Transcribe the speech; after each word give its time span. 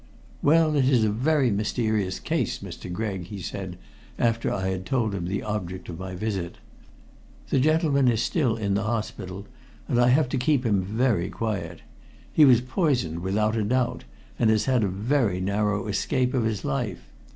"Well, 0.41 0.75
it 0.75 0.85
is 0.89 1.03
a 1.03 1.11
very 1.11 1.51
mysterious 1.51 2.19
case, 2.19 2.57
Mr. 2.57 2.91
Gregg," 2.91 3.25
he 3.27 3.37
said, 3.39 3.77
after 4.17 4.51
I 4.51 4.69
had 4.69 4.83
told 4.83 5.13
him 5.13 5.27
the 5.27 5.43
object 5.43 5.89
of 5.89 5.99
my 5.99 6.15
visit. 6.15 6.57
"The 7.51 7.59
gentleman 7.59 8.07
is 8.07 8.19
still 8.19 8.55
in 8.57 8.73
the 8.73 8.81
hospital, 8.81 9.45
and 9.87 10.01
I 10.01 10.07
have 10.07 10.27
to 10.29 10.39
keep 10.39 10.65
him 10.65 10.81
very 10.81 11.29
quiet. 11.29 11.83
He 12.33 12.45
was 12.45 12.61
poisoned 12.61 13.19
without 13.19 13.55
a 13.55 13.63
doubt, 13.63 14.05
and 14.39 14.49
has 14.49 14.65
had 14.65 14.83
a 14.83 14.87
very 14.87 15.39
narrow 15.39 15.87
escape 15.87 16.33
of 16.33 16.45
his 16.45 16.65
life. 16.65 17.07